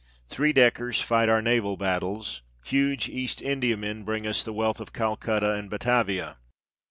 Three 0.29 0.51
deckers 0.51 0.99
fight 1.03 1.29
our 1.29 1.43
naval 1.43 1.77
battles, 1.77 2.41
huge 2.65 3.07
East 3.07 3.39
Indiamen 3.39 4.03
bring 4.03 4.25
us 4.25 4.41
the 4.41 4.51
wealth 4.51 4.79
of 4.79 4.93
Calcutta 4.93 5.51
and 5.51 5.69
Batavia. 5.69 6.37